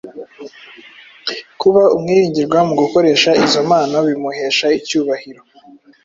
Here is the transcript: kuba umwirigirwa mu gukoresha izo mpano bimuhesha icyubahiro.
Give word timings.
kuba 1.61 1.83
umwirigirwa 1.95 2.59
mu 2.67 2.73
gukoresha 2.81 3.29
izo 3.45 3.59
mpano 3.67 3.97
bimuhesha 4.07 4.65
icyubahiro. 4.79 5.41